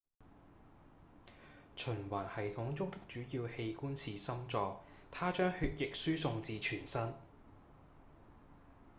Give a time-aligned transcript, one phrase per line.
[1.75, 4.77] 循環系統中的主要器官是心臟
[5.11, 7.13] 它將血液輸送至全身